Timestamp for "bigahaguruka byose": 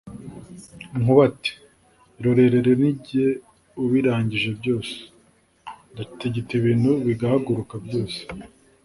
7.07-8.19